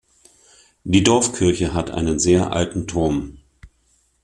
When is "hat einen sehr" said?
1.75-2.53